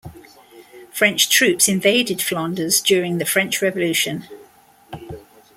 [0.91, 4.27] French troops invaded Flanders during the French Revolution.